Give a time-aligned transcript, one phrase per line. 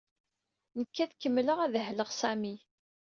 [0.77, 2.55] Nekk ad kemmleɣ ad dehleɣ Sami.